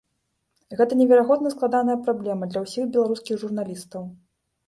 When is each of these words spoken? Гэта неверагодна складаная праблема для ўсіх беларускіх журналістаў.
Гэта 0.79 0.93
неверагодна 1.01 1.51
складаная 1.55 1.97
праблема 2.07 2.49
для 2.53 2.63
ўсіх 2.65 2.83
беларускіх 2.95 3.35
журналістаў. 3.43 4.01